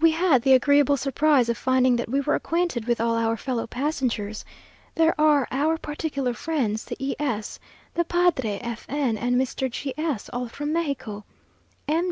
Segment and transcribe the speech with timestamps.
[0.00, 3.68] We had the agreeable surprise of finding that we were acquainted with all our fellow
[3.68, 4.44] passengers.
[4.96, 7.60] There are our particular friends the E s,
[7.94, 9.70] the padre F n, and Mr.
[9.70, 11.24] G s, all from Mexico;
[11.86, 12.10] M.